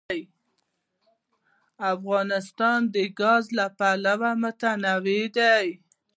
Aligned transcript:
افغانستان 1.93 2.79
د 2.93 2.95
ګاز 3.19 3.45
له 3.57 3.65
پلوه 3.77 4.31
متنوع 4.43 4.97
دی. 5.37 5.67